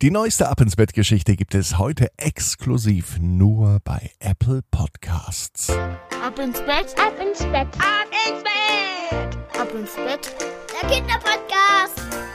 Die 0.00 0.12
neueste 0.12 0.48
Ab 0.48 0.60
ins 0.60 0.76
Bett 0.76 0.92
Geschichte 0.94 1.34
gibt 1.34 1.56
es 1.56 1.76
heute 1.76 2.06
exklusiv 2.18 3.18
nur 3.20 3.80
bei 3.82 4.12
Apple 4.20 4.60
Podcasts. 4.70 5.70
Ab 5.70 6.38
ins 6.38 6.60
Bett, 6.60 6.94
ab 6.96 7.14
ins 7.20 7.40
Bett, 7.40 7.66
ab 7.80 8.06
ins 8.28 8.44
Bett, 8.44 9.60
ab 9.60 9.68
ins 9.74 9.96
Bett, 9.96 10.36
der 10.70 10.88
Kinderpodcast. 10.88 12.27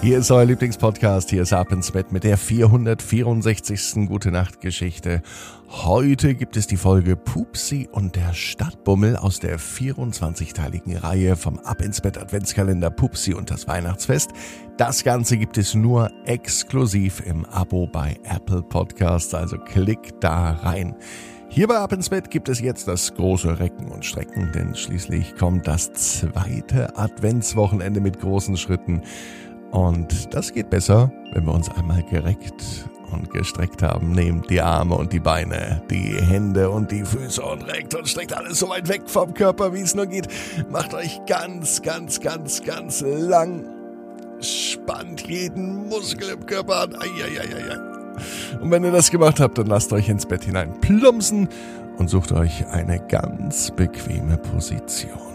Hier 0.00 0.18
ist 0.18 0.30
euer 0.30 0.44
Lieblingspodcast, 0.44 1.28
hier 1.28 1.42
ist 1.42 1.52
Ab 1.52 1.72
ins 1.72 1.90
Bett 1.90 2.12
mit 2.12 2.22
der 2.22 2.38
464. 2.38 4.06
Gute 4.06 4.30
Nacht 4.30 4.60
Geschichte. 4.60 5.22
Heute 5.68 6.36
gibt 6.36 6.56
es 6.56 6.68
die 6.68 6.76
Folge 6.76 7.16
Pupsi 7.16 7.88
und 7.90 8.14
der 8.14 8.32
Stadtbummel 8.32 9.16
aus 9.16 9.40
der 9.40 9.58
24-teiligen 9.58 11.02
Reihe 11.02 11.34
vom 11.34 11.58
Ab 11.58 11.82
ins 11.82 12.00
Bett 12.00 12.16
Adventskalender 12.16 12.90
Pupsi 12.90 13.34
und 13.34 13.50
das 13.50 13.66
Weihnachtsfest. 13.66 14.30
Das 14.76 15.02
Ganze 15.02 15.36
gibt 15.36 15.58
es 15.58 15.74
nur 15.74 16.12
exklusiv 16.26 17.20
im 17.26 17.44
Abo 17.46 17.88
bei 17.88 18.20
Apple 18.22 18.62
Podcasts, 18.62 19.34
also 19.34 19.58
klick 19.58 20.20
da 20.20 20.52
rein. 20.52 20.94
Hier 21.50 21.66
bei 21.66 21.78
Ab 21.78 21.92
ins 21.92 22.10
Bett 22.10 22.30
gibt 22.30 22.50
es 22.50 22.60
jetzt 22.60 22.86
das 22.86 23.14
große 23.14 23.58
Recken 23.58 23.90
und 23.90 24.04
Strecken, 24.04 24.52
denn 24.54 24.74
schließlich 24.74 25.34
kommt 25.34 25.66
das 25.66 25.92
zweite 25.94 26.96
Adventswochenende 26.96 28.00
mit 28.00 28.20
großen 28.20 28.58
Schritten. 28.58 29.00
Und 29.70 30.34
das 30.34 30.52
geht 30.52 30.70
besser, 30.70 31.12
wenn 31.32 31.44
wir 31.44 31.52
uns 31.52 31.70
einmal 31.70 32.02
gereckt 32.04 32.88
und 33.12 33.30
gestreckt 33.30 33.82
haben. 33.82 34.12
Nehmt 34.12 34.50
die 34.50 34.60
Arme 34.60 34.94
und 34.94 35.12
die 35.12 35.20
Beine, 35.20 35.82
die 35.90 36.16
Hände 36.20 36.70
und 36.70 36.90
die 36.90 37.04
Füße 37.04 37.42
und 37.42 37.62
reckt 37.62 37.94
und 37.94 38.08
streckt 38.08 38.36
alles 38.36 38.58
so 38.58 38.68
weit 38.68 38.88
weg 38.88 39.02
vom 39.06 39.34
Körper, 39.34 39.72
wie 39.74 39.80
es 39.80 39.94
nur 39.94 40.06
geht. 40.06 40.28
Macht 40.70 40.94
euch 40.94 41.20
ganz, 41.26 41.82
ganz, 41.82 42.20
ganz, 42.20 42.62
ganz 42.62 43.00
lang. 43.00 43.64
Spannt 44.40 45.26
jeden 45.26 45.88
Muskel 45.88 46.30
im 46.30 46.46
Körper 46.46 46.82
an. 46.82 46.94
Eieieiei. 46.94 47.98
Und 48.60 48.70
wenn 48.70 48.84
ihr 48.84 48.92
das 48.92 49.10
gemacht 49.10 49.40
habt, 49.40 49.58
dann 49.58 49.66
lasst 49.66 49.92
euch 49.92 50.08
ins 50.08 50.26
Bett 50.26 50.44
hinein 50.44 50.80
plumpsen 50.80 51.48
und 51.98 52.08
sucht 52.08 52.32
euch 52.32 52.66
eine 52.68 53.00
ganz 53.00 53.70
bequeme 53.70 54.38
Position. 54.38 55.27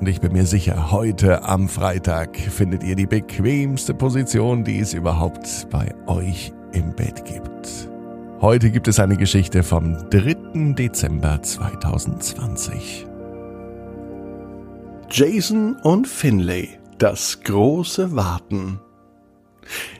Und 0.00 0.08
ich 0.08 0.22
bin 0.22 0.32
mir 0.32 0.46
sicher, 0.46 0.90
heute 0.90 1.42
am 1.44 1.68
Freitag 1.68 2.34
findet 2.34 2.82
ihr 2.82 2.96
die 2.96 3.06
bequemste 3.06 3.92
Position, 3.92 4.64
die 4.64 4.78
es 4.78 4.94
überhaupt 4.94 5.66
bei 5.70 5.94
euch 6.06 6.54
im 6.72 6.96
Bett 6.96 7.26
gibt. 7.26 7.90
Heute 8.40 8.70
gibt 8.70 8.88
es 8.88 8.98
eine 8.98 9.18
Geschichte 9.18 9.62
vom 9.62 10.08
3. 10.08 10.72
Dezember 10.72 11.42
2020. 11.42 13.06
Jason 15.10 15.76
und 15.76 16.08
Finlay, 16.08 16.78
das 16.96 17.42
große 17.42 18.16
Warten. 18.16 18.80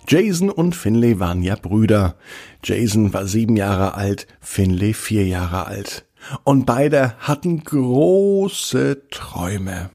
Jason 0.09 0.49
und 0.49 0.75
Finlay 0.75 1.21
waren 1.21 1.43
ja 1.43 1.57
Brüder. 1.57 2.15
Jason 2.65 3.13
war 3.13 3.27
sieben 3.27 3.57
Jahre 3.57 3.97
alt, 3.97 4.27
Finlay 4.41 4.95
vier 4.95 5.27
Jahre 5.27 5.67
alt 5.67 6.07
und 6.45 6.67
beide 6.67 7.17
hatten 7.19 7.63
große 7.65 9.09
Träume. 9.11 9.91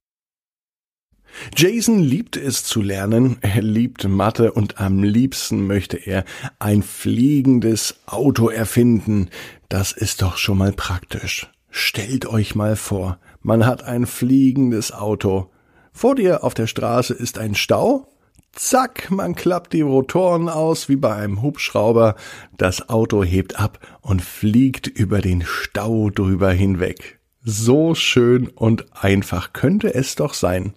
Jason 1.56 2.00
liebt 2.00 2.38
es 2.38 2.64
zu 2.64 2.82
lernen, 2.82 3.38
er 3.42 3.62
liebt 3.62 4.08
Mathe 4.08 4.54
und 4.54 4.80
am 4.80 5.04
liebsten 5.04 5.68
möchte 5.68 5.98
er 5.98 6.24
ein 6.60 6.82
fliegendes 6.82 8.00
Auto 8.06 8.50
erfinden. 8.50 9.30
Das 9.70 9.92
ist 9.92 10.22
doch 10.22 10.38
schon 10.38 10.58
mal 10.58 10.72
praktisch. 10.72 11.50
Stellt 11.70 12.26
euch 12.26 12.56
mal 12.56 12.76
vor, 12.76 13.20
man 13.42 13.66
hat 13.66 13.84
ein 13.84 14.06
fliegendes 14.06 14.94
Auto. 14.94 15.52
Vor 15.92 16.16
dir 16.16 16.44
auf 16.44 16.54
der 16.54 16.68
Straße 16.68 17.14
ist 17.14 17.38
ein 17.38 17.56
Stau, 17.56 18.08
Zack, 18.56 19.12
man 19.12 19.36
klappt 19.36 19.74
die 19.74 19.82
Rotoren 19.82 20.48
aus 20.48 20.88
wie 20.88 20.96
bei 20.96 21.14
einem 21.14 21.42
Hubschrauber, 21.42 22.16
das 22.58 22.88
Auto 22.88 23.22
hebt 23.22 23.60
ab 23.60 23.80
und 24.00 24.22
fliegt 24.22 24.88
über 24.88 25.20
den 25.20 25.44
Stau 25.46 26.10
drüber 26.10 26.52
hinweg. 26.52 27.20
So 27.44 27.96
schön 27.96 28.48
und 28.48 28.86
einfach 28.96 29.52
könnte 29.52 29.94
es 29.94 30.16
doch 30.16 30.34
sein. 30.34 30.74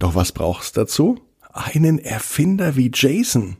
Doch 0.00 0.16
was 0.16 0.32
braucht's 0.32 0.72
dazu? 0.72 1.20
Einen 1.52 2.00
Erfinder 2.00 2.74
wie 2.74 2.90
Jason. 2.92 3.58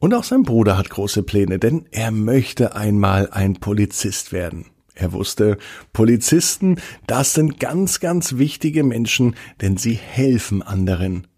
Und 0.00 0.12
auch 0.12 0.24
sein 0.24 0.42
Bruder 0.42 0.76
hat 0.76 0.90
große 0.90 1.22
Pläne, 1.22 1.60
denn 1.60 1.86
er 1.92 2.10
möchte 2.10 2.74
einmal 2.74 3.30
ein 3.30 3.54
Polizist 3.54 4.32
werden. 4.32 4.66
Er 4.96 5.12
wusste, 5.12 5.56
Polizisten, 5.92 6.80
das 7.06 7.32
sind 7.32 7.60
ganz, 7.60 8.00
ganz 8.00 8.38
wichtige 8.38 8.82
Menschen, 8.82 9.36
denn 9.60 9.76
sie 9.76 9.94
helfen 9.94 10.62
anderen. 10.62 11.28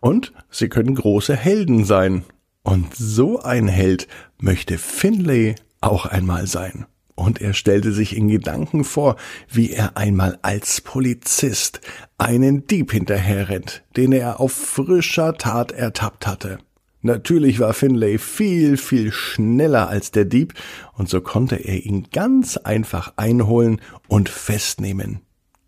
Und 0.00 0.32
sie 0.50 0.68
können 0.68 0.94
große 0.94 1.36
Helden 1.36 1.84
sein. 1.84 2.24
Und 2.62 2.94
so 2.94 3.40
ein 3.42 3.68
Held 3.68 4.08
möchte 4.38 4.78
Finlay 4.78 5.54
auch 5.80 6.06
einmal 6.06 6.46
sein. 6.46 6.86
Und 7.14 7.40
er 7.40 7.52
stellte 7.52 7.92
sich 7.92 8.16
in 8.16 8.28
Gedanken 8.28 8.84
vor, 8.84 9.16
wie 9.48 9.72
er 9.72 9.96
einmal 9.96 10.38
als 10.42 10.80
Polizist 10.80 11.80
einen 12.18 12.66
Dieb 12.66 12.92
hinterherrennt, 12.92 13.82
den 13.96 14.12
er 14.12 14.40
auf 14.40 14.52
frischer 14.52 15.34
Tat 15.34 15.72
ertappt 15.72 16.26
hatte. 16.26 16.58
Natürlich 17.02 17.58
war 17.58 17.74
Finlay 17.74 18.18
viel, 18.18 18.76
viel 18.76 19.12
schneller 19.12 19.88
als 19.88 20.12
der 20.12 20.24
Dieb, 20.24 20.54
und 20.94 21.08
so 21.08 21.20
konnte 21.20 21.56
er 21.56 21.84
ihn 21.84 22.08
ganz 22.12 22.56
einfach 22.56 23.14
einholen 23.16 23.80
und 24.08 24.28
festnehmen. 24.28 25.20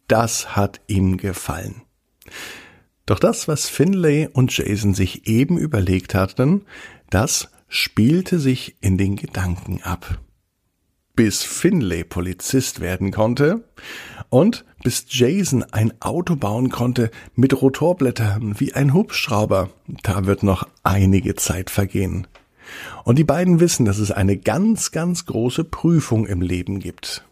Das 0.06 0.54
hat 0.54 0.80
ihm 0.86 1.16
gefallen. 1.16 1.82
Doch 3.06 3.18
das, 3.18 3.48
was 3.48 3.68
Finlay 3.68 4.28
und 4.32 4.56
Jason 4.56 4.94
sich 4.94 5.26
eben 5.26 5.58
überlegt 5.58 6.14
hatten, 6.14 6.62
das 7.10 7.50
spielte 7.68 8.38
sich 8.38 8.76
in 8.80 8.96
den 8.96 9.16
Gedanken 9.16 9.82
ab. 9.82 10.20
Bis 11.14 11.42
Finlay 11.42 12.02
Polizist 12.02 12.80
werden 12.80 13.12
konnte 13.12 13.68
und 14.30 14.64
bis 14.82 15.06
Jason 15.08 15.64
ein 15.70 15.92
Auto 16.00 16.34
bauen 16.34 16.70
konnte 16.70 17.10
mit 17.34 17.60
Rotorblättern 17.60 18.58
wie 18.58 18.74
ein 18.74 18.94
Hubschrauber, 18.94 19.70
da 20.02 20.26
wird 20.26 20.42
noch 20.42 20.66
einige 20.82 21.36
Zeit 21.36 21.70
vergehen. 21.70 22.26
Und 23.04 23.18
die 23.18 23.24
beiden 23.24 23.60
wissen, 23.60 23.84
dass 23.84 23.98
es 23.98 24.10
eine 24.10 24.36
ganz, 24.36 24.90
ganz 24.90 25.26
große 25.26 25.64
Prüfung 25.64 26.26
im 26.26 26.40
Leben 26.40 26.80
gibt. 26.80 27.24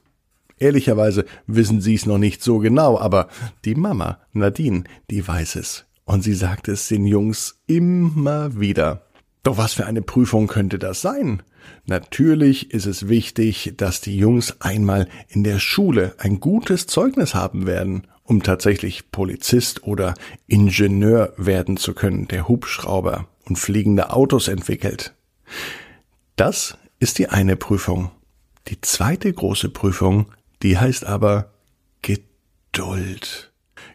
Ehrlicherweise 0.62 1.24
wissen 1.48 1.80
sie 1.80 1.94
es 1.94 2.06
noch 2.06 2.18
nicht 2.18 2.40
so 2.40 2.58
genau, 2.58 2.96
aber 2.96 3.26
die 3.64 3.74
Mama, 3.74 4.20
Nadine, 4.32 4.84
die 5.10 5.26
weiß 5.26 5.56
es. 5.56 5.86
Und 6.04 6.22
sie 6.22 6.34
sagt 6.34 6.68
es 6.68 6.86
den 6.86 7.04
Jungs 7.04 7.60
immer 7.66 8.60
wieder. 8.60 9.08
Doch 9.42 9.58
was 9.58 9.72
für 9.72 9.86
eine 9.86 10.02
Prüfung 10.02 10.46
könnte 10.46 10.78
das 10.78 11.00
sein? 11.00 11.42
Natürlich 11.86 12.70
ist 12.70 12.86
es 12.86 13.08
wichtig, 13.08 13.74
dass 13.76 14.00
die 14.00 14.16
Jungs 14.16 14.60
einmal 14.60 15.08
in 15.26 15.42
der 15.42 15.58
Schule 15.58 16.14
ein 16.18 16.38
gutes 16.38 16.86
Zeugnis 16.86 17.34
haben 17.34 17.66
werden, 17.66 18.06
um 18.22 18.44
tatsächlich 18.44 19.10
Polizist 19.10 19.82
oder 19.82 20.14
Ingenieur 20.46 21.34
werden 21.36 21.76
zu 21.76 21.92
können, 21.92 22.28
der 22.28 22.46
Hubschrauber 22.46 23.26
und 23.46 23.58
fliegende 23.58 24.10
Autos 24.12 24.46
entwickelt. 24.46 25.12
Das 26.36 26.78
ist 27.00 27.18
die 27.18 27.30
eine 27.30 27.56
Prüfung. 27.56 28.12
Die 28.68 28.80
zweite 28.80 29.32
große 29.32 29.70
Prüfung 29.70 30.26
die 30.62 30.78
heißt 30.78 31.04
aber 31.04 31.52
Geduld. 32.02 33.52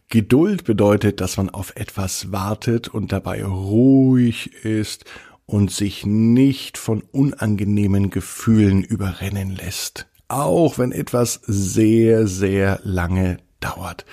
Geduld 0.10 0.64
bedeutet, 0.64 1.20
dass 1.20 1.38
man 1.38 1.50
auf 1.50 1.76
etwas 1.76 2.32
wartet 2.32 2.88
und 2.88 3.12
dabei 3.12 3.44
ruhig 3.44 4.54
ist 4.64 5.06
und 5.46 5.72
sich 5.72 6.06
nicht 6.06 6.78
von 6.78 7.02
unangenehmen 7.02 8.10
Gefühlen 8.10 8.84
überrennen 8.84 9.56
lässt. 9.56 10.08
Auch 10.30 10.78
wenn 10.78 10.92
etwas 10.92 11.42
sehr, 11.46 12.28
sehr 12.28 12.80
lange 12.84 13.38
dauert. 13.60 14.06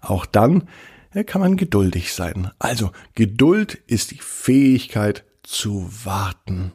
Auch 0.00 0.26
dann 0.26 0.68
äh, 1.12 1.24
kann 1.24 1.40
man 1.40 1.56
geduldig 1.56 2.12
sein. 2.12 2.50
Also 2.58 2.92
Geduld 3.14 3.74
ist 3.86 4.10
die 4.10 4.20
Fähigkeit 4.20 5.24
zu 5.42 5.88
warten. 6.04 6.72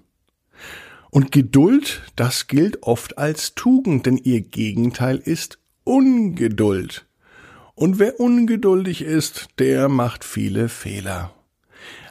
Und 1.09 1.31
Geduld, 1.31 2.01
das 2.15 2.47
gilt 2.47 2.83
oft 2.83 3.17
als 3.17 3.55
Tugend, 3.55 4.05
denn 4.05 4.17
ihr 4.17 4.41
Gegenteil 4.41 5.17
ist 5.17 5.59
Ungeduld. 5.83 7.05
Und 7.75 7.99
wer 7.99 8.19
ungeduldig 8.19 9.03
ist, 9.03 9.47
der 9.59 9.87
macht 9.87 10.23
viele 10.23 10.67
Fehler. 10.67 11.33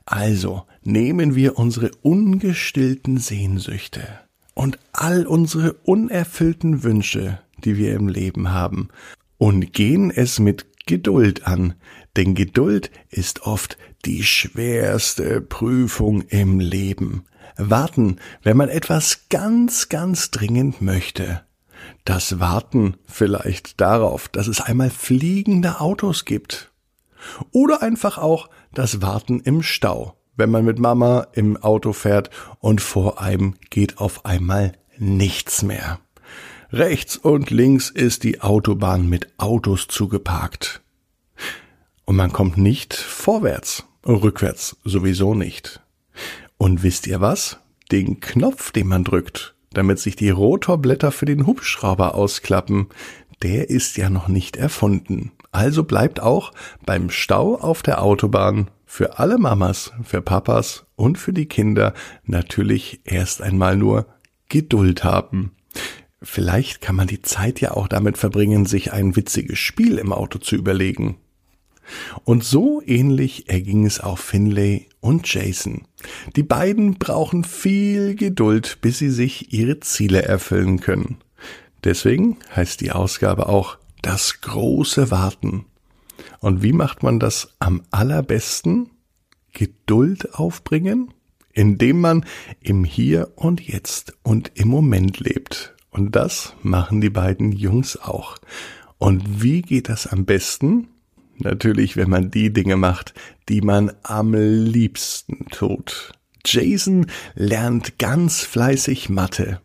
Also 0.04 0.62
nehmen 0.84 1.34
wir 1.34 1.58
unsere 1.58 1.90
ungestillten 2.02 3.18
Sehnsüchte 3.18 4.06
und 4.54 4.78
all 4.92 5.26
unsere 5.26 5.72
unerfüllten 5.72 6.84
Wünsche, 6.84 7.40
die 7.64 7.76
wir 7.76 7.94
im 7.94 8.08
Leben 8.08 8.50
haben, 8.52 8.88
und 9.38 9.72
gehen 9.72 10.10
es 10.10 10.38
mit 10.38 10.66
Geduld 10.86 11.46
an, 11.46 11.74
denn 12.16 12.34
Geduld 12.34 12.90
ist 13.10 13.42
oft 13.42 13.76
die 14.06 14.22
schwerste 14.22 15.40
Prüfung 15.40 16.22
im 16.22 16.60
Leben. 16.60 17.24
Warten, 17.56 18.18
wenn 18.42 18.56
man 18.56 18.68
etwas 18.68 19.28
ganz, 19.28 19.88
ganz 19.88 20.30
dringend 20.30 20.80
möchte. 20.80 21.42
Das 22.04 22.38
Warten 22.38 22.96
vielleicht 23.06 23.80
darauf, 23.80 24.28
dass 24.28 24.46
es 24.46 24.60
einmal 24.60 24.90
fliegende 24.90 25.80
Autos 25.80 26.24
gibt. 26.24 26.70
Oder 27.50 27.82
einfach 27.82 28.18
auch 28.18 28.48
das 28.72 29.02
Warten 29.02 29.40
im 29.40 29.62
Stau, 29.62 30.16
wenn 30.36 30.50
man 30.50 30.64
mit 30.64 30.78
Mama 30.78 31.26
im 31.32 31.56
Auto 31.56 31.92
fährt 31.92 32.30
und 32.60 32.80
vor 32.80 33.20
einem 33.20 33.54
geht 33.70 33.98
auf 33.98 34.24
einmal 34.24 34.72
nichts 34.98 35.62
mehr. 35.62 35.98
Rechts 36.72 37.16
und 37.16 37.50
links 37.50 37.90
ist 37.90 38.22
die 38.22 38.40
Autobahn 38.40 39.08
mit 39.08 39.32
Autos 39.38 39.88
zugeparkt. 39.88 40.80
Und 42.04 42.14
man 42.14 42.32
kommt 42.32 42.56
nicht 42.56 42.94
vorwärts, 42.94 43.84
rückwärts 44.14 44.76
sowieso 44.84 45.34
nicht. 45.34 45.80
Und 46.58 46.82
wisst 46.82 47.06
ihr 47.06 47.20
was? 47.20 47.58
Den 47.92 48.20
Knopf, 48.20 48.72
den 48.72 48.88
man 48.88 49.04
drückt, 49.04 49.54
damit 49.72 49.98
sich 49.98 50.16
die 50.16 50.30
Rotorblätter 50.30 51.12
für 51.12 51.26
den 51.26 51.46
Hubschrauber 51.46 52.14
ausklappen, 52.14 52.86
der 53.42 53.70
ist 53.70 53.96
ja 53.96 54.10
noch 54.10 54.28
nicht 54.28 54.56
erfunden. 54.56 55.32
Also 55.52 55.84
bleibt 55.84 56.20
auch 56.20 56.52
beim 56.84 57.10
Stau 57.10 57.56
auf 57.56 57.82
der 57.82 58.02
Autobahn 58.02 58.70
für 58.84 59.18
alle 59.18 59.38
Mamas, 59.38 59.92
für 60.02 60.22
Papas 60.22 60.86
und 60.96 61.18
für 61.18 61.32
die 61.32 61.46
Kinder 61.46 61.92
natürlich 62.24 63.00
erst 63.04 63.42
einmal 63.42 63.76
nur 63.76 64.06
Geduld 64.48 65.04
haben. 65.04 65.52
Vielleicht 66.22 66.80
kann 66.80 66.96
man 66.96 67.06
die 67.06 67.22
Zeit 67.22 67.60
ja 67.60 67.72
auch 67.72 67.88
damit 67.88 68.16
verbringen, 68.16 68.64
sich 68.64 68.92
ein 68.92 69.16
witziges 69.16 69.58
Spiel 69.58 69.98
im 69.98 70.12
Auto 70.12 70.38
zu 70.38 70.56
überlegen. 70.56 71.18
Und 72.24 72.44
so 72.44 72.82
ähnlich 72.84 73.48
erging 73.48 73.86
es 73.86 74.00
auch 74.00 74.18
Finlay 74.18 74.88
und 75.00 75.32
Jason. 75.32 75.82
Die 76.34 76.42
beiden 76.42 76.94
brauchen 76.94 77.44
viel 77.44 78.14
Geduld, 78.14 78.78
bis 78.80 78.98
sie 78.98 79.10
sich 79.10 79.52
ihre 79.52 79.80
Ziele 79.80 80.22
erfüllen 80.22 80.80
können. 80.80 81.18
Deswegen 81.84 82.38
heißt 82.54 82.80
die 82.80 82.92
Ausgabe 82.92 83.48
auch 83.48 83.78
das 84.02 84.40
große 84.40 85.10
Warten. 85.10 85.66
Und 86.40 86.62
wie 86.62 86.72
macht 86.72 87.02
man 87.02 87.20
das 87.20 87.54
am 87.58 87.82
allerbesten? 87.90 88.90
Geduld 89.52 90.34
aufbringen? 90.34 91.12
Indem 91.52 92.00
man 92.00 92.26
im 92.60 92.84
Hier 92.84 93.32
und 93.36 93.60
Jetzt 93.60 94.14
und 94.22 94.52
im 94.54 94.68
Moment 94.68 95.20
lebt. 95.20 95.74
Und 95.90 96.14
das 96.14 96.54
machen 96.62 97.00
die 97.00 97.10
beiden 97.10 97.52
Jungs 97.52 97.96
auch. 97.96 98.36
Und 98.98 99.42
wie 99.42 99.62
geht 99.62 99.88
das 99.88 100.06
am 100.06 100.26
besten? 100.26 100.88
Natürlich, 101.38 101.96
wenn 101.96 102.10
man 102.10 102.30
die 102.30 102.52
Dinge 102.52 102.76
macht, 102.76 103.14
die 103.48 103.60
man 103.60 103.92
am 104.02 104.34
liebsten 104.34 105.46
tut. 105.50 106.12
Jason 106.44 107.06
lernt 107.34 107.98
ganz 107.98 108.42
fleißig 108.42 109.08
Mathe. 109.08 109.60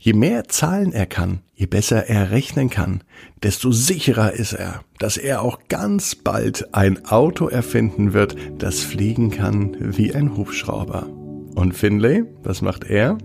Je 0.00 0.12
mehr 0.12 0.48
Zahlen 0.48 0.92
er 0.92 1.06
kann, 1.06 1.40
je 1.54 1.66
besser 1.66 2.06
er 2.06 2.30
rechnen 2.30 2.70
kann, 2.70 3.02
desto 3.42 3.72
sicherer 3.72 4.32
ist 4.32 4.52
er, 4.52 4.82
dass 4.98 5.16
er 5.16 5.42
auch 5.42 5.58
ganz 5.68 6.14
bald 6.14 6.72
ein 6.72 7.04
Auto 7.06 7.48
erfinden 7.48 8.12
wird, 8.12 8.36
das 8.58 8.80
fliegen 8.80 9.30
kann 9.30 9.76
wie 9.80 10.14
ein 10.14 10.36
Hubschrauber. 10.36 11.08
Und 11.56 11.74
Finlay, 11.74 12.22
was 12.44 12.62
macht 12.62 12.84
er? 12.84 13.18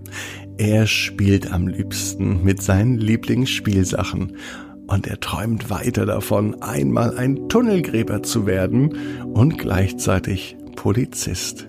Er 0.58 0.88
spielt 0.88 1.52
am 1.52 1.68
liebsten 1.68 2.42
mit 2.42 2.60
seinen 2.60 2.98
Lieblingsspielsachen 2.98 4.36
und 4.86 5.06
er 5.06 5.20
träumt 5.20 5.70
weiter 5.70 6.06
davon, 6.06 6.62
einmal 6.62 7.16
ein 7.16 7.48
Tunnelgräber 7.48 8.22
zu 8.22 8.46
werden 8.46 8.94
und 9.32 9.58
gleichzeitig 9.58 10.56
Polizist. 10.76 11.68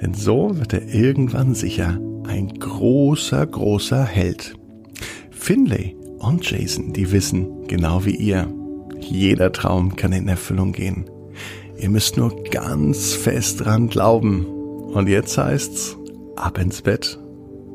Denn 0.00 0.14
so 0.14 0.58
wird 0.58 0.72
er 0.72 0.88
irgendwann 0.92 1.54
sicher 1.54 1.98
ein 2.26 2.48
großer, 2.58 3.46
großer 3.46 4.04
Held. 4.04 4.54
Finlay 5.30 5.96
und 6.18 6.48
Jason, 6.48 6.92
die 6.92 7.12
wissen, 7.12 7.66
genau 7.66 8.04
wie 8.04 8.16
ihr, 8.16 8.52
jeder 9.00 9.52
Traum 9.52 9.96
kann 9.96 10.12
in 10.12 10.28
Erfüllung 10.28 10.72
gehen. 10.72 11.08
Ihr 11.78 11.88
müsst 11.88 12.16
nur 12.16 12.42
ganz 12.50 13.14
fest 13.14 13.64
dran 13.64 13.88
glauben. 13.88 14.44
Und 14.44 15.08
jetzt 15.08 15.38
heißt's, 15.38 15.96
ab 16.36 16.58
ins 16.58 16.82
Bett, 16.82 17.18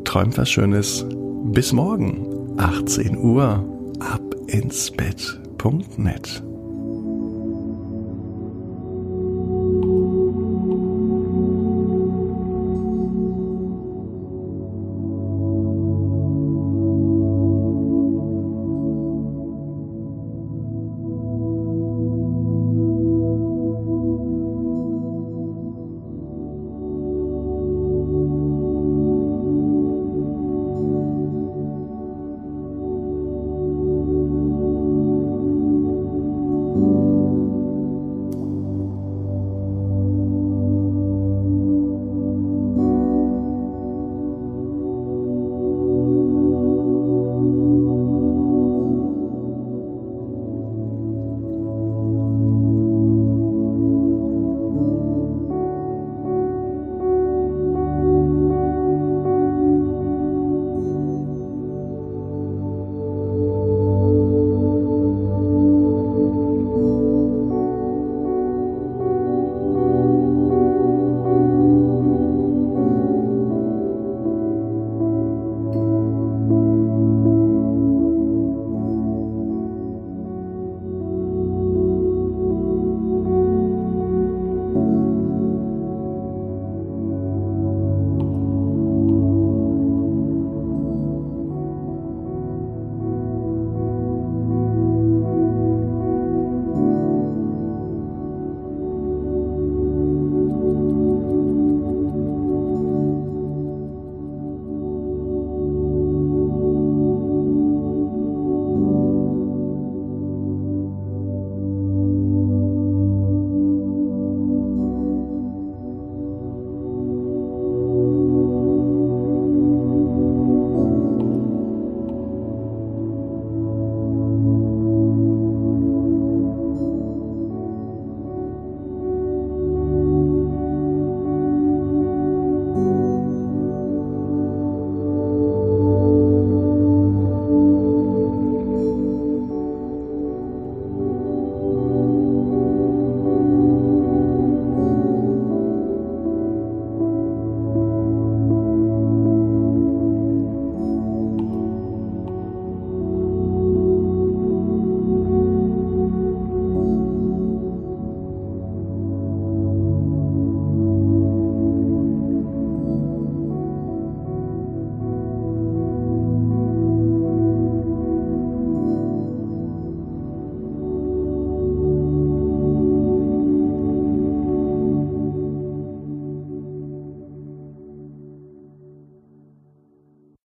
träumt 0.03 0.37
was 0.37 0.49
Schönes. 0.49 1.05
Bis 1.45 1.73
morgen, 1.73 2.55
18 2.57 3.17
Uhr, 3.17 3.67
ab 3.99 4.34
ins 4.47 4.91
Bett.net. 4.91 6.54